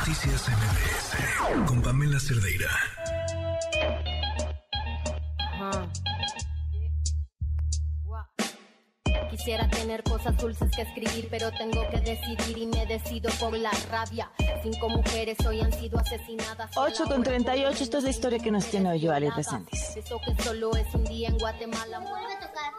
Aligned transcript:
Noticias 0.00 0.48
MBS 0.48 1.66
con 1.66 1.82
Pamela 1.82 2.18
Cerdeira. 2.18 2.70
Quisiera 9.30 9.68
tener 9.68 10.02
cosas 10.02 10.34
dulces 10.38 10.70
que 10.74 10.82
escribir, 10.82 11.28
pero 11.30 11.52
tengo 11.52 11.86
que 11.90 12.00
decidir 12.00 12.56
y 12.56 12.66
me 12.66 12.86
decido 12.86 13.30
por 13.38 13.52
la 13.58 13.70
rabia. 13.90 14.30
Cinco 14.62 14.88
mujeres 14.88 15.36
hoy 15.46 15.60
han 15.60 15.72
sido 15.72 15.98
asesinadas. 15.98 16.70
8 16.74 17.04
con 17.04 17.22
38, 17.22 17.84
esto 17.84 17.98
es 17.98 18.04
la 18.04 18.10
historia 18.10 18.38
que 18.38 18.50
nos 18.50 18.64
tiene 18.66 18.92
hoy 18.92 19.04
Joali 19.04 19.28
Resendiz. 19.28 19.96
Eso 19.96 20.18
que 20.24 20.42
solo 20.42 20.74
es 20.76 20.94
un 20.94 21.04
día 21.04 21.28
en 21.28 21.36
Guatemala. 21.36 21.98
Vuelve 21.98 22.32
a 22.32 22.40
tocar. 22.40 22.72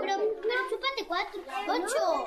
Pero, 0.00 0.16
pero 0.40 0.60
chúpate 0.70 1.06
cuatro. 1.06 1.42
Ocho. 1.68 2.24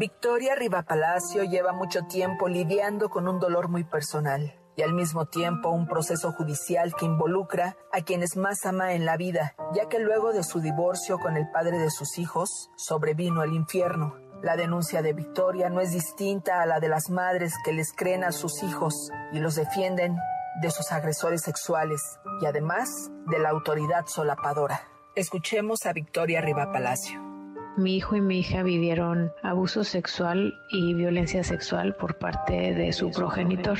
Victoria 0.00 0.54
Rivapalacio 0.54 1.44
lleva 1.44 1.74
mucho 1.74 2.06
tiempo 2.06 2.48
lidiando 2.48 3.10
con 3.10 3.28
un 3.28 3.38
dolor 3.38 3.68
muy 3.68 3.84
personal 3.84 4.58
y 4.74 4.80
al 4.80 4.94
mismo 4.94 5.26
tiempo 5.26 5.68
un 5.68 5.86
proceso 5.86 6.32
judicial 6.32 6.94
que 6.94 7.04
involucra 7.04 7.76
a 7.92 8.00
quienes 8.00 8.34
más 8.38 8.64
ama 8.64 8.94
en 8.94 9.04
la 9.04 9.18
vida, 9.18 9.54
ya 9.74 9.90
que 9.90 9.98
luego 9.98 10.32
de 10.32 10.42
su 10.42 10.62
divorcio 10.62 11.18
con 11.18 11.36
el 11.36 11.50
padre 11.50 11.76
de 11.76 11.90
sus 11.90 12.16
hijos 12.16 12.70
sobrevino 12.78 13.42
el 13.42 13.52
infierno. 13.52 14.16
La 14.42 14.56
denuncia 14.56 15.02
de 15.02 15.12
Victoria 15.12 15.68
no 15.68 15.82
es 15.82 15.92
distinta 15.92 16.62
a 16.62 16.66
la 16.66 16.80
de 16.80 16.88
las 16.88 17.10
madres 17.10 17.52
que 17.62 17.74
les 17.74 17.92
creen 17.92 18.24
a 18.24 18.32
sus 18.32 18.62
hijos 18.62 19.10
y 19.34 19.38
los 19.38 19.56
defienden 19.56 20.16
de 20.62 20.70
sus 20.70 20.92
agresores 20.92 21.42
sexuales 21.42 22.00
y 22.40 22.46
además 22.46 23.10
de 23.26 23.38
la 23.38 23.50
autoridad 23.50 24.06
solapadora. 24.06 24.80
Escuchemos 25.14 25.84
a 25.84 25.92
Victoria 25.92 26.40
Rivapalacio. 26.40 27.29
Mi 27.76 27.96
hijo 27.96 28.16
y 28.16 28.20
mi 28.20 28.40
hija 28.40 28.62
vivieron 28.62 29.32
abuso 29.42 29.84
sexual 29.84 30.54
y 30.70 30.94
violencia 30.94 31.44
sexual 31.44 31.94
por 31.94 32.18
parte 32.18 32.74
de 32.74 32.92
su 32.92 33.10
progenitor. 33.10 33.78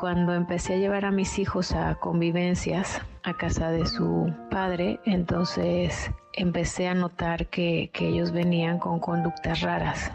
Cuando 0.00 0.34
empecé 0.34 0.74
a 0.74 0.78
llevar 0.78 1.04
a 1.04 1.12
mis 1.12 1.38
hijos 1.38 1.72
a 1.72 1.94
convivencias 1.96 3.00
a 3.22 3.34
casa 3.34 3.70
de 3.70 3.86
su 3.86 4.34
padre, 4.50 4.98
entonces 5.04 6.10
empecé 6.32 6.88
a 6.88 6.94
notar 6.94 7.48
que, 7.48 7.90
que 7.92 8.08
ellos 8.08 8.32
venían 8.32 8.78
con 8.78 8.98
conductas 8.98 9.60
raras. 9.60 10.10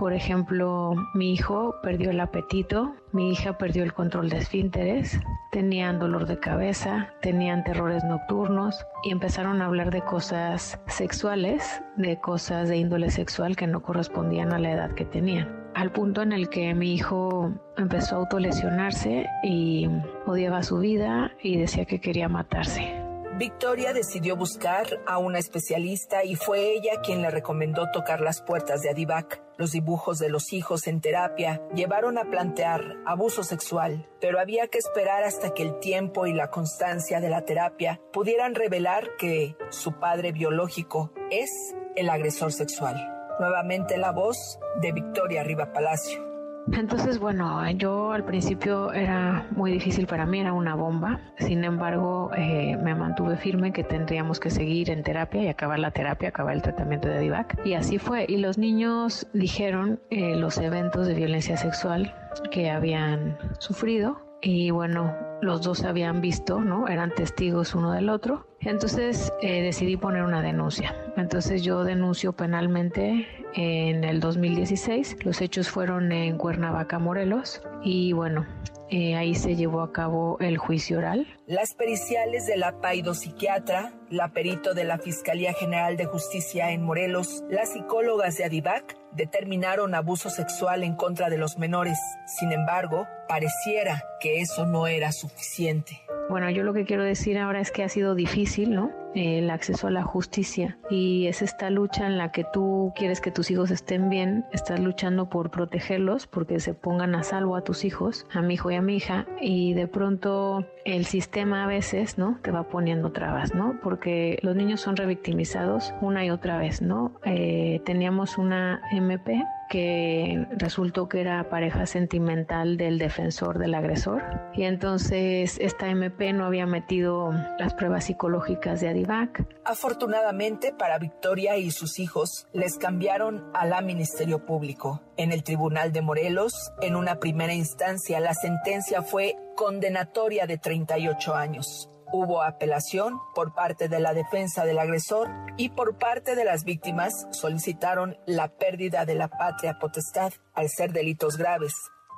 Por 0.00 0.14
ejemplo, 0.14 0.94
mi 1.12 1.34
hijo 1.34 1.74
perdió 1.82 2.08
el 2.08 2.20
apetito, 2.20 2.94
mi 3.12 3.32
hija 3.32 3.58
perdió 3.58 3.82
el 3.82 3.92
control 3.92 4.30
de 4.30 4.38
esfínteres, 4.38 5.20
tenían 5.52 5.98
dolor 5.98 6.26
de 6.26 6.38
cabeza, 6.38 7.10
tenían 7.20 7.64
terrores 7.64 8.02
nocturnos 8.04 8.86
y 9.04 9.10
empezaron 9.10 9.60
a 9.60 9.66
hablar 9.66 9.90
de 9.90 10.00
cosas 10.00 10.80
sexuales, 10.86 11.82
de 11.98 12.18
cosas 12.18 12.70
de 12.70 12.78
índole 12.78 13.10
sexual 13.10 13.56
que 13.56 13.66
no 13.66 13.82
correspondían 13.82 14.54
a 14.54 14.58
la 14.58 14.72
edad 14.72 14.90
que 14.92 15.04
tenían. 15.04 15.54
Al 15.74 15.92
punto 15.92 16.22
en 16.22 16.32
el 16.32 16.48
que 16.48 16.72
mi 16.72 16.94
hijo 16.94 17.52
empezó 17.76 18.16
a 18.16 18.18
autolesionarse 18.20 19.26
y 19.42 19.86
odiaba 20.24 20.62
su 20.62 20.78
vida 20.78 21.30
y 21.42 21.58
decía 21.58 21.84
que 21.84 22.00
quería 22.00 22.30
matarse. 22.30 22.99
Victoria 23.40 23.94
decidió 23.94 24.36
buscar 24.36 25.00
a 25.06 25.16
una 25.16 25.38
especialista 25.38 26.24
y 26.24 26.36
fue 26.36 26.74
ella 26.74 27.00
quien 27.02 27.22
le 27.22 27.30
recomendó 27.30 27.90
tocar 27.90 28.20
las 28.20 28.42
puertas 28.42 28.82
de 28.82 28.90
Adivac. 28.90 29.42
Los 29.56 29.72
dibujos 29.72 30.18
de 30.18 30.28
los 30.28 30.52
hijos 30.52 30.86
en 30.86 31.00
terapia 31.00 31.62
llevaron 31.74 32.18
a 32.18 32.28
plantear 32.28 32.98
abuso 33.06 33.42
sexual, 33.42 34.06
pero 34.20 34.40
había 34.40 34.68
que 34.68 34.76
esperar 34.76 35.24
hasta 35.24 35.54
que 35.54 35.62
el 35.62 35.78
tiempo 35.80 36.26
y 36.26 36.34
la 36.34 36.50
constancia 36.50 37.18
de 37.18 37.30
la 37.30 37.46
terapia 37.46 37.98
pudieran 38.12 38.54
revelar 38.54 39.16
que 39.16 39.56
su 39.70 39.98
padre 39.98 40.32
biológico 40.32 41.10
es 41.30 41.48
el 41.96 42.10
agresor 42.10 42.52
sexual. 42.52 42.96
Nuevamente 43.40 43.96
la 43.96 44.12
voz 44.12 44.58
de 44.82 44.92
Victoria 44.92 45.42
Riva 45.44 45.72
Palacio. 45.72 46.29
Entonces, 46.72 47.18
bueno, 47.18 47.68
yo 47.72 48.12
al 48.12 48.24
principio 48.24 48.92
era 48.92 49.46
muy 49.50 49.72
difícil 49.72 50.06
para 50.06 50.26
mí, 50.26 50.40
era 50.40 50.52
una 50.52 50.74
bomba. 50.74 51.20
Sin 51.38 51.64
embargo, 51.64 52.30
eh, 52.36 52.76
me 52.76 52.94
mantuve 52.94 53.36
firme 53.36 53.72
que 53.72 53.84
tendríamos 53.84 54.40
que 54.40 54.50
seguir 54.50 54.90
en 54.90 55.02
terapia 55.02 55.42
y 55.42 55.48
acabar 55.48 55.78
la 55.78 55.90
terapia, 55.90 56.28
acabar 56.28 56.54
el 56.54 56.62
tratamiento 56.62 57.08
de 57.08 57.20
DIVAC. 57.20 57.64
Y 57.64 57.74
así 57.74 57.98
fue. 57.98 58.24
Y 58.28 58.38
los 58.38 58.58
niños 58.58 59.26
dijeron 59.32 60.00
eh, 60.10 60.36
los 60.36 60.58
eventos 60.58 61.06
de 61.06 61.14
violencia 61.14 61.56
sexual 61.56 62.14
que 62.50 62.70
habían 62.70 63.36
sufrido. 63.58 64.22
Y 64.42 64.70
bueno, 64.70 65.14
los 65.42 65.62
dos 65.62 65.84
habían 65.84 66.20
visto, 66.20 66.60
¿no? 66.60 66.88
Eran 66.88 67.10
testigos 67.10 67.74
uno 67.74 67.92
del 67.92 68.08
otro. 68.08 68.49
Entonces 68.60 69.32
eh, 69.40 69.62
decidí 69.62 69.96
poner 69.96 70.22
una 70.22 70.42
denuncia. 70.42 70.94
Entonces 71.16 71.62
yo 71.62 71.84
denuncio 71.84 72.32
penalmente 72.32 73.26
en 73.54 74.04
el 74.04 74.20
2016. 74.20 75.24
Los 75.24 75.40
hechos 75.40 75.68
fueron 75.68 76.12
en 76.12 76.36
Cuernavaca, 76.36 76.98
Morelos. 76.98 77.62
Y 77.82 78.12
bueno, 78.12 78.46
eh, 78.90 79.14
ahí 79.14 79.34
se 79.34 79.54
llevó 79.54 79.82
a 79.82 79.92
cabo 79.92 80.36
el 80.40 80.58
juicio 80.58 80.98
oral. 80.98 81.26
Las 81.46 81.74
periciales 81.74 82.46
de 82.46 82.56
la 82.56 82.80
paidopsiquiatra, 82.80 83.94
la 84.10 84.32
perito 84.32 84.74
de 84.74 84.84
la 84.84 84.98
Fiscalía 84.98 85.52
General 85.54 85.96
de 85.96 86.06
Justicia 86.06 86.72
en 86.72 86.82
Morelos, 86.82 87.44
las 87.48 87.72
psicólogas 87.72 88.36
de 88.36 88.44
Adivac 88.44 88.96
determinaron 89.12 89.94
abuso 89.94 90.28
sexual 90.28 90.82
en 90.82 90.96
contra 90.96 91.30
de 91.30 91.38
los 91.38 91.56
menores. 91.56 91.98
Sin 92.26 92.52
embargo, 92.52 93.06
pareciera 93.28 94.02
que 94.20 94.40
eso 94.40 94.66
no 94.66 94.88
era 94.88 95.12
suficiente. 95.12 96.02
Bueno, 96.30 96.48
yo 96.48 96.62
lo 96.62 96.72
que 96.72 96.84
quiero 96.84 97.02
decir 97.02 97.38
ahora 97.38 97.60
es 97.60 97.72
que 97.72 97.82
ha 97.82 97.88
sido 97.88 98.14
difícil, 98.14 98.72
¿no? 98.72 98.92
El 99.16 99.50
acceso 99.50 99.88
a 99.88 99.90
la 99.90 100.04
justicia 100.04 100.78
y 100.88 101.26
es 101.26 101.42
esta 101.42 101.70
lucha 101.70 102.06
en 102.06 102.18
la 102.18 102.30
que 102.30 102.44
tú 102.52 102.92
quieres 102.94 103.20
que 103.20 103.32
tus 103.32 103.50
hijos 103.50 103.72
estén 103.72 104.08
bien, 104.08 104.44
estás 104.52 104.78
luchando 104.78 105.28
por 105.28 105.50
protegerlos, 105.50 106.28
porque 106.28 106.60
se 106.60 106.72
pongan 106.72 107.16
a 107.16 107.24
salvo 107.24 107.56
a 107.56 107.62
tus 107.62 107.84
hijos, 107.84 108.26
a 108.32 108.42
mi 108.42 108.54
hijo 108.54 108.70
y 108.70 108.76
a 108.76 108.80
mi 108.80 108.94
hija, 108.94 109.26
y 109.40 109.74
de 109.74 109.88
pronto 109.88 110.64
el 110.84 111.04
sistema 111.04 111.64
a 111.64 111.66
veces, 111.66 112.16
¿no? 112.16 112.38
Te 112.42 112.52
va 112.52 112.62
poniendo 112.62 113.10
trabas, 113.10 113.52
¿no? 113.52 113.80
Porque 113.82 114.38
los 114.42 114.54
niños 114.54 114.80
son 114.80 114.94
revictimizados 114.94 115.92
una 116.00 116.24
y 116.24 116.30
otra 116.30 116.58
vez, 116.58 116.80
¿no? 116.80 117.10
Eh, 117.24 117.80
teníamos 117.84 118.38
una 118.38 118.80
MP 118.92 119.42
que 119.70 120.46
resultó 120.50 121.08
que 121.08 121.20
era 121.20 121.48
pareja 121.48 121.86
sentimental 121.86 122.76
del 122.76 122.98
defensor 122.98 123.58
del 123.58 123.74
agresor 123.74 124.20
y 124.52 124.64
entonces 124.64 125.58
esta 125.60 125.88
MP 125.88 126.32
no 126.32 126.44
había 126.44 126.66
metido 126.66 127.32
las 127.56 127.74
pruebas 127.74 128.04
psicológicas 128.04 128.80
de 128.80 128.88
Adivac. 128.88 129.46
Afortunadamente 129.64 130.74
para 130.76 130.98
Victoria 130.98 131.56
y 131.56 131.70
sus 131.70 132.00
hijos 132.00 132.48
les 132.52 132.78
cambiaron 132.78 133.48
a 133.54 133.64
la 133.64 133.80
Ministerio 133.80 134.44
Público. 134.44 135.02
En 135.16 135.30
el 135.30 135.44
Tribunal 135.44 135.92
de 135.92 136.02
Morelos, 136.02 136.72
en 136.82 136.96
una 136.96 137.20
primera 137.20 137.54
instancia, 137.54 138.18
la 138.18 138.34
sentencia 138.34 139.02
fue 139.02 139.36
condenatoria 139.54 140.46
de 140.46 140.58
38 140.58 141.34
años. 141.34 141.88
Hubo 142.12 142.42
apelación 142.42 143.20
por 143.34 143.54
parte 143.54 143.88
de 143.88 144.00
la 144.00 144.14
defensa 144.14 144.64
del 144.64 144.80
agresor 144.80 145.28
y 145.56 145.68
por 145.68 145.96
parte 145.96 146.34
de 146.34 146.44
las 146.44 146.64
víctimas 146.64 147.28
solicitaron 147.30 148.18
la 148.26 148.48
pérdida 148.48 149.04
de 149.04 149.14
la 149.14 149.28
patria 149.28 149.78
potestad 149.78 150.32
al 150.54 150.68
ser 150.68 150.92
delitos 150.92 151.36
graves, 151.36 151.74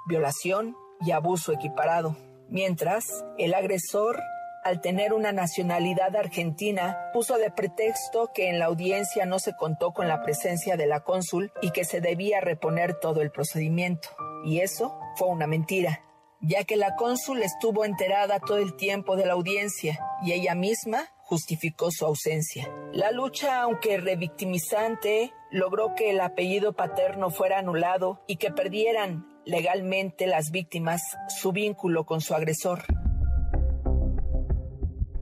violación 0.07 0.75
y 1.01 1.11
abuso 1.11 1.53
equiparado. 1.53 2.17
Mientras, 2.49 3.25
el 3.37 3.53
agresor, 3.53 4.19
al 4.65 4.81
tener 4.81 5.13
una 5.13 5.33
nacionalidad 5.33 6.17
argentina, 6.17 7.11
puso 7.13 7.37
de 7.37 7.51
pretexto 7.51 8.31
que 8.35 8.49
en 8.49 8.59
la 8.59 8.67
audiencia 8.67 9.27
no 9.27 9.39
se 9.39 9.55
contó 9.55 9.93
con 9.93 10.09
la 10.09 10.23
presencia 10.23 10.79
de 10.79 10.87
la 10.87 11.01
cónsul 11.01 11.53
y 11.61 11.71
que 11.71 11.85
se 11.85 12.01
debía 12.01 12.41
reponer 12.41 12.95
todo 12.95 13.21
el 13.21 13.31
procedimiento. 13.31 14.09
Y 14.45 14.61
eso 14.61 14.99
fue 15.17 15.29
una 15.29 15.47
mentira 15.47 16.01
ya 16.43 16.65
que 16.65 16.77
la 16.77 16.97
cónsul 16.97 17.43
estuvo 17.43 17.85
enterada 17.85 18.41
todo 18.41 18.59
el 18.59 18.75
tiempo 18.75 19.17
de 19.17 19.27
la 19.27 19.35
audiencia 19.35 19.99
y 20.25 20.33
ella 20.33 20.55
misma 20.55 21.09
justificó 21.23 21.91
su 21.91 22.05
ausencia. 22.05 22.69
La 22.93 23.11
lucha, 23.13 23.63
aunque 23.63 23.97
revictimizante, 23.97 25.33
logró 25.51 25.95
que 25.95 26.11
el 26.11 26.21
apellido 26.21 26.75
paterno 26.75 27.31
fuera 27.31 27.59
anulado 27.59 28.23
y 28.27 28.37
que 28.37 28.51
perdieran 28.51 29.27
legalmente 29.47 30.27
las 30.27 30.51
víctimas 30.51 31.01
su 31.29 31.53
vínculo 31.53 32.05
con 32.05 32.21
su 32.21 32.35
agresor. 32.35 32.85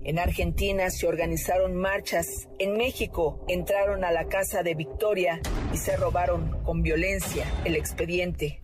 En 0.03 0.19
Argentina 0.19 0.91
se 0.91 1.07
organizaron 1.07 1.77
marchas. 1.77 2.49
En 2.59 2.77
México 2.77 3.45
entraron 3.49 4.03
a 4.03 4.11
la 4.11 4.27
casa 4.27 4.63
de 4.63 4.75
Victoria 4.75 5.41
y 5.73 5.77
se 5.77 5.97
robaron 5.97 6.63
con 6.65 6.83
violencia 6.83 7.45
el 7.65 7.77
expediente. 7.77 8.61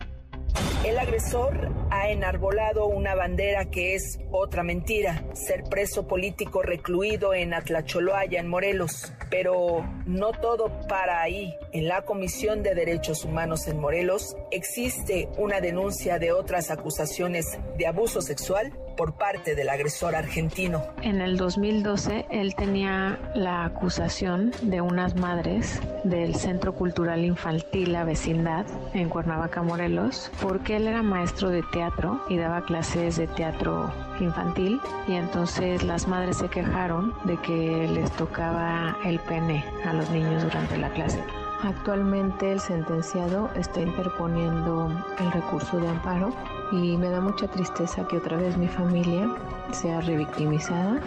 El 0.85 0.99
agresor 0.99 1.71
ha 1.89 2.09
enarbolado 2.09 2.85
una 2.85 3.15
bandera 3.15 3.65
que 3.65 3.95
es 3.95 4.19
otra 4.31 4.63
mentira, 4.63 5.23
ser 5.33 5.63
preso 5.63 6.07
político 6.07 6.61
recluido 6.61 7.33
en 7.33 7.53
Atlacholoaya, 7.53 8.39
en 8.39 8.47
Morelos. 8.47 9.11
Pero 9.29 9.85
no 10.05 10.31
todo 10.31 10.71
para 10.87 11.21
ahí. 11.21 11.55
En 11.73 11.87
la 11.87 12.03
Comisión 12.03 12.63
de 12.63 12.75
Derechos 12.75 13.25
Humanos 13.25 13.67
en 13.67 13.79
Morelos 13.79 14.37
existe 14.51 15.29
una 15.37 15.61
denuncia 15.61 16.19
de 16.19 16.31
otras 16.31 16.69
acusaciones 16.69 17.59
de 17.77 17.87
abuso 17.87 18.21
sexual 18.21 18.71
por 18.97 19.13
parte 19.13 19.55
del 19.55 19.69
agresor 19.69 20.15
argentino. 20.15 20.83
En 21.01 21.21
el 21.21 21.37
2012 21.37 22.25
él 22.29 22.55
tenía 22.55 23.19
la 23.35 23.63
acusación 23.63 24.51
de 24.63 24.81
unas 24.81 25.15
madres 25.15 25.79
del 26.03 26.35
Centro 26.35 26.73
Cultural 26.73 27.23
Infantil 27.23 27.93
La 27.93 28.03
Vecindad 28.03 28.65
en 28.93 29.07
Cuernavaca, 29.07 29.61
Morelos, 29.61 30.31
porque 30.41 30.75
él 30.75 30.87
era 30.87 31.03
maestro 31.03 31.49
de 31.49 31.63
teatro 31.71 32.21
y 32.27 32.37
daba 32.37 32.65
clases 32.65 33.17
de 33.17 33.27
teatro 33.27 33.93
infantil 34.19 34.81
y 35.07 35.13
entonces 35.13 35.83
las 35.83 36.07
madres 36.07 36.37
se 36.37 36.49
quejaron 36.49 37.13
de 37.25 37.37
que 37.37 37.87
les 37.93 38.11
tocaba 38.13 38.97
el 39.05 39.19
pene 39.19 39.63
a 39.85 39.93
los 39.93 40.09
niños 40.09 40.43
durante 40.43 40.77
la 40.77 40.89
clase. 40.89 41.23
Actualmente 41.63 42.51
el 42.51 42.59
sentenciado 42.59 43.49
está 43.55 43.81
interponiendo 43.81 44.91
el 45.19 45.31
recurso 45.31 45.79
de 45.79 45.87
amparo 45.87 46.31
y 46.71 46.97
me 46.97 47.09
da 47.09 47.21
mucha 47.21 47.47
tristeza 47.47 48.07
que 48.07 48.17
otra 48.17 48.37
vez 48.37 48.57
mi 48.57 48.67
familia 48.67 49.29
sea 49.71 50.01
revictimizada 50.01 50.99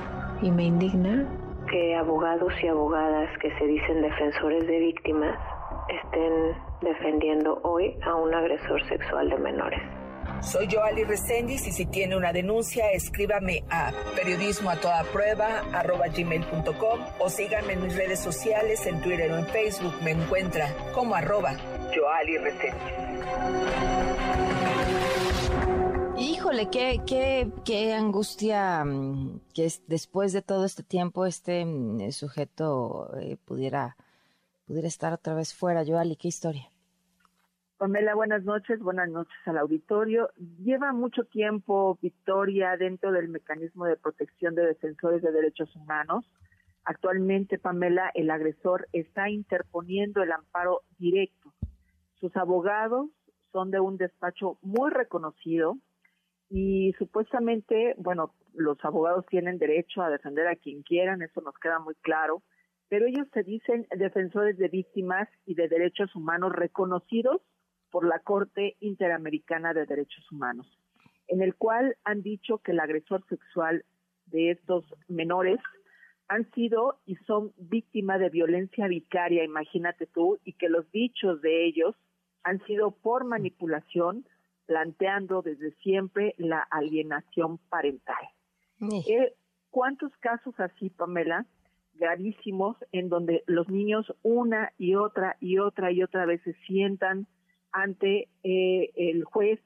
y 0.42 0.50
me 0.50 0.64
indigna 0.64 1.26
que 1.70 1.94
abogados 1.94 2.52
y 2.62 2.66
abogadas 2.66 3.28
que 3.38 3.50
se 3.58 3.66
dicen 3.66 4.02
defensores 4.02 4.66
de 4.66 4.78
víctimas 4.78 5.38
estén 5.88 6.56
defendiendo 6.82 7.60
hoy 7.62 7.96
a 8.04 8.14
un 8.14 8.34
agresor 8.34 8.84
sexual 8.88 9.30
de 9.30 9.38
menores. 9.38 9.80
Soy 10.42 10.68
Joali 10.70 11.04
Resendiz 11.04 11.66
y 11.66 11.72
si 11.72 11.86
tiene 11.86 12.16
una 12.16 12.32
denuncia, 12.32 12.90
escríbame 12.92 13.62
a 13.70 13.92
periodismo 14.16 14.70
a 14.70 14.76
toda 14.76 15.04
prueba 15.04 15.62
gmail.com 16.16 17.00
o 17.18 17.28
síganme 17.28 17.74
en 17.74 17.82
mis 17.82 17.94
redes 17.96 18.20
sociales, 18.20 18.86
en 18.86 19.00
Twitter 19.02 19.30
o 19.32 19.36
en 19.36 19.46
Facebook. 19.46 19.94
Me 20.02 20.12
encuentra 20.12 20.68
como 20.94 21.14
arroba 21.14 21.52
Joali 21.94 22.38
Híjole, 26.40 26.70
qué, 26.70 27.92
angustia 27.92 28.82
mm, 28.82 29.40
que 29.54 29.68
después 29.88 30.32
de 30.32 30.40
todo 30.40 30.64
este 30.64 30.82
tiempo 30.82 31.26
este 31.26 31.66
mm, 31.66 32.12
sujeto 32.12 33.14
eh, 33.20 33.36
pudiera, 33.44 33.94
pudiera 34.66 34.88
estar 34.88 35.12
otra 35.12 35.34
vez 35.34 35.54
fuera. 35.54 35.84
Joali, 35.84 36.16
qué 36.16 36.28
historia. 36.28 36.62
Pamela, 37.76 38.14
buenas 38.14 38.42
noches, 38.44 38.80
buenas 38.80 39.10
noches 39.10 39.36
al 39.44 39.58
auditorio. 39.58 40.30
Lleva 40.64 40.94
mucho 40.94 41.24
tiempo 41.24 41.98
Victoria 42.00 42.74
dentro 42.78 43.12
del 43.12 43.28
mecanismo 43.28 43.84
de 43.84 43.98
protección 43.98 44.54
de 44.54 44.64
defensores 44.64 45.20
de 45.20 45.32
derechos 45.32 45.76
humanos. 45.76 46.24
Actualmente, 46.84 47.58
Pamela, 47.58 48.10
el 48.14 48.30
agresor 48.30 48.88
está 48.94 49.28
interponiendo 49.28 50.22
el 50.22 50.32
amparo 50.32 50.80
directo. 50.98 51.52
Sus 52.18 52.34
abogados 52.34 53.10
son 53.52 53.70
de 53.70 53.80
un 53.80 53.98
despacho 53.98 54.56
muy 54.62 54.90
reconocido 54.90 55.76
y 56.50 56.92
supuestamente, 56.98 57.94
bueno, 57.96 58.34
los 58.54 58.76
abogados 58.84 59.24
tienen 59.26 59.58
derecho 59.58 60.02
a 60.02 60.10
defender 60.10 60.48
a 60.48 60.56
quien 60.56 60.82
quieran, 60.82 61.22
eso 61.22 61.40
nos 61.40 61.54
queda 61.58 61.78
muy 61.78 61.94
claro, 62.02 62.42
pero 62.88 63.06
ellos 63.06 63.28
se 63.32 63.44
dicen 63.44 63.86
defensores 63.96 64.58
de 64.58 64.66
víctimas 64.66 65.28
y 65.46 65.54
de 65.54 65.68
derechos 65.68 66.14
humanos 66.16 66.52
reconocidos 66.52 67.40
por 67.90 68.04
la 68.04 68.18
Corte 68.18 68.76
Interamericana 68.80 69.72
de 69.72 69.86
Derechos 69.86 70.30
Humanos, 70.32 70.66
en 71.28 71.40
el 71.40 71.54
cual 71.54 71.96
han 72.02 72.22
dicho 72.22 72.58
que 72.58 72.72
el 72.72 72.80
agresor 72.80 73.24
sexual 73.28 73.84
de 74.26 74.50
estos 74.50 74.84
menores 75.06 75.60
han 76.26 76.50
sido 76.50 76.98
y 77.06 77.14
son 77.26 77.52
víctimas 77.58 78.18
de 78.18 78.28
violencia 78.28 78.88
vicaria, 78.88 79.44
imagínate 79.44 80.06
tú, 80.06 80.38
y 80.44 80.54
que 80.54 80.68
los 80.68 80.90
dichos 80.90 81.40
de 81.42 81.66
ellos 81.66 81.94
han 82.42 82.64
sido 82.66 82.90
por 82.90 83.24
manipulación, 83.24 84.24
planteando 84.70 85.42
desde 85.42 85.72
siempre 85.82 86.36
la 86.38 86.60
alienación 86.70 87.58
parental. 87.70 88.24
Eh, 88.80 89.34
¿Cuántos 89.68 90.16
casos 90.18 90.54
así, 90.60 90.90
Pamela, 90.90 91.44
gravísimos, 91.94 92.76
en 92.92 93.08
donde 93.08 93.42
los 93.46 93.68
niños 93.68 94.06
una 94.22 94.70
y 94.78 94.94
otra 94.94 95.36
y 95.40 95.58
otra 95.58 95.90
y 95.90 96.04
otra 96.04 96.24
vez 96.24 96.40
se 96.44 96.52
sientan 96.68 97.26
ante 97.72 98.28
eh, 98.44 98.92
el 98.94 99.24
juez 99.24 99.58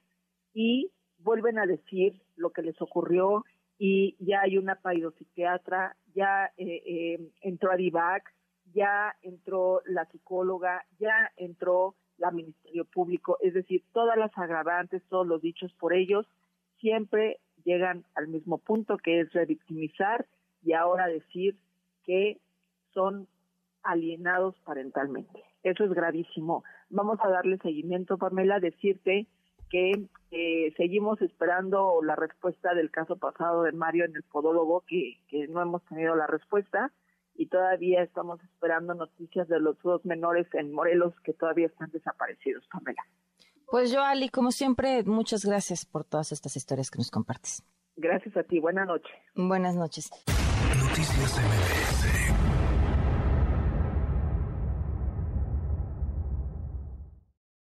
y 0.55 0.91
vuelven 1.19 1.59
a 1.59 1.67
decir 1.67 2.23
lo 2.37 2.53
que 2.55 2.63
les 2.63 2.81
ocurrió 2.81 3.45
y 3.77 4.17
ya 4.21 4.41
hay 4.41 4.57
una 4.57 4.77
paidopsiquiatra, 4.77 5.99
ya 6.15 6.47
eh, 6.57 6.83
eh, 6.87 7.31
entró 7.43 7.73
a 7.73 7.77
DIVAC, 7.77 8.35
ya 8.73 9.15
entró 9.21 9.83
la 9.85 10.07
psicóloga, 10.07 10.83
ya 10.99 11.31
entró 11.37 11.95
la 12.19 12.31
Ministerio 12.31 12.85
Público, 12.85 13.39
es 13.41 13.55
decir, 13.55 13.83
todas 13.93 14.17
las 14.17 14.37
agravantes, 14.37 15.03
todos 15.09 15.27
los 15.27 15.43
dichos 15.43 15.73
por 15.75 15.93
ellos, 15.93 16.27
siempre 16.81 17.39
llegan 17.65 18.05
al 18.15 18.29
mismo 18.29 18.59
punto 18.59 18.99
que 18.99 19.21
es 19.21 19.33
revictimizar 19.33 20.27
y 20.63 20.73
ahora 20.73 21.07
decir 21.07 21.57
que 22.05 22.39
son 22.93 23.27
alienados 23.83 24.55
parentalmente. 24.65 25.43
Eso 25.63 25.85
es 25.85 25.93
gravísimo. 25.93 26.65
Vamos 26.91 27.19
a 27.23 27.29
darle 27.29 27.59
seguimiento, 27.59 28.19
Pamela, 28.19 28.61
decirte 28.61 29.27
que 29.71 29.93
eh, 30.31 30.73
seguimos 30.77 31.21
esperando 31.23 32.01
la 32.03 32.17
respuesta 32.17 32.75
del 32.75 32.91
caso 32.91 33.17
pasado 33.17 33.63
de 33.63 33.73
Mario 33.73 34.05
en 34.05 34.15
el 34.15 34.23
podólogo, 34.23 34.85
que, 34.87 35.19
que 35.29 35.49
no 35.49 35.61
hemos 35.63 35.83
tenido 35.87 36.15
la 36.15 36.27
respuesta 36.27 36.93
y 37.37 37.47
todavía 37.47 38.03
estamos 38.03 38.41
esperando 38.43 38.95
noticias 38.95 39.49
de 39.49 39.61
los 39.61 39.81
dos 39.83 40.05
menores 40.05 40.47
en 40.55 40.73
Morelos 40.73 41.15
que 41.25 41.33
todavía 41.33 41.67
están 41.67 41.91
desaparecidos, 41.91 42.65
Pamela. 42.71 43.03
Pues 43.67 43.91
yo, 43.91 44.03
Ali, 44.03 44.29
como 44.29 44.53
siempre, 44.53 45.03
muchas 45.05 45.45
gracias 45.45 45.85
por 45.85 46.05
todas 46.05 46.33
estas 46.33 46.57
historias 46.57 46.91
que 46.91 46.99
nos 46.99 47.11
compartes. 47.11 47.65
Gracias 47.97 48.37
a 48.37 48.43
ti. 48.43 48.61
Buenas 48.61 48.87
noches. 48.87 49.13
Buenas 49.35 49.75
noches. 49.77 50.11
Noticias 50.77 51.39
MBS 51.39 52.44